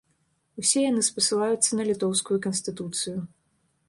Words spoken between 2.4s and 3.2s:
канстытуцыю.